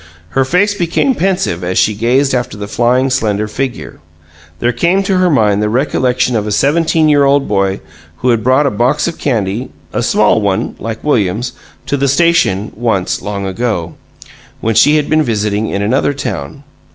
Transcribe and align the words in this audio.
Her 0.29 0.43
face 0.43 0.73
became 0.73 1.13
pensive 1.13 1.63
as 1.63 1.77
she 1.77 1.93
gazed 1.93 2.33
after 2.33 2.57
the 2.57 2.67
flying 2.67 3.11
slender 3.11 3.47
figure: 3.47 3.99
there 4.57 4.71
came 4.71 5.03
to 5.03 5.17
her 5.19 5.29
mind 5.29 5.61
the 5.61 5.69
recollection 5.69 6.35
of 6.35 6.47
a 6.47 6.51
seventeen 6.51 7.07
year 7.07 7.23
old 7.23 7.47
boy 7.47 7.81
who 8.17 8.29
had 8.29 8.43
brought 8.43 8.65
a 8.65 8.71
box 8.71 9.07
of 9.07 9.19
candy 9.19 9.69
(a 9.93 10.01
small 10.01 10.41
one, 10.41 10.75
like 10.79 11.03
William's) 11.03 11.53
to 11.85 11.97
the 11.97 12.07
station, 12.07 12.71
once, 12.75 13.21
long 13.21 13.45
ago, 13.45 13.93
when 14.59 14.73
she 14.73 14.95
had 14.95 15.07
been 15.07 15.21
visiting 15.21 15.67
in 15.69 15.83
another 15.83 16.15
town. 16.15 16.63